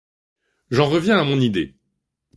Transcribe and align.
J’en 0.71 0.89
reviens 0.89 1.19
à 1.19 1.23
mon 1.23 1.39
idée. 1.39 1.75